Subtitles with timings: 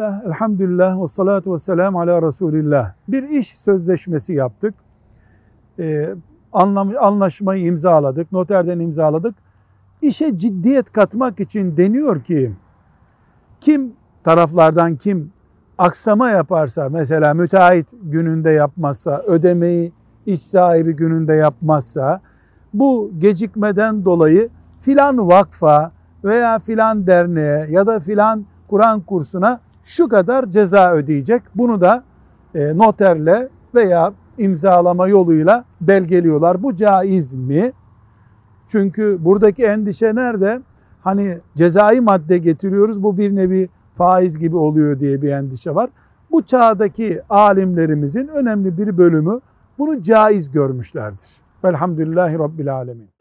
[0.00, 2.92] Bismillah, elhamdülillah ve salatu ve selamu ala Resulillah.
[3.08, 4.74] Bir iş sözleşmesi yaptık.
[5.78, 6.14] Ee,
[6.52, 9.34] anlam, anlaşmayı imzaladık, noterden imzaladık.
[10.02, 12.52] İşe ciddiyet katmak için deniyor ki,
[13.60, 13.92] kim
[14.24, 15.32] taraflardan kim
[15.78, 19.92] aksama yaparsa, mesela müteahhit gününde yapmazsa, ödemeyi
[20.26, 22.20] iş sahibi gününde yapmazsa,
[22.74, 24.48] bu gecikmeden dolayı
[24.80, 25.92] filan vakfa
[26.24, 31.42] veya filan derneğe ya da filan Kur'an kursuna şu kadar ceza ödeyecek.
[31.54, 32.04] Bunu da
[32.54, 36.62] e, noterle veya imzalama yoluyla belgeliyorlar.
[36.62, 37.72] Bu caiz mi?
[38.68, 40.60] Çünkü buradaki endişe nerede?
[41.00, 45.90] Hani cezai madde getiriyoruz bu bir nevi faiz gibi oluyor diye bir endişe var.
[46.30, 49.40] Bu çağdaki alimlerimizin önemli bir bölümü
[49.78, 51.30] bunu caiz görmüşlerdir.
[51.64, 53.19] Velhamdülillahi Rabbil Alemin.